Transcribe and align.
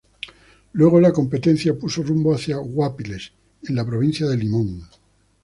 Luego 0.73 0.99
la 0.99 1.13
competencia 1.13 1.77
puso 1.77 2.01
rumbo 2.01 2.33
hacia 2.33 2.55
Guápiles 2.57 3.33
en 3.61 3.75
la 3.75 3.85
provincia 3.85 4.25
de 4.25 4.35
Limón. 4.35 4.81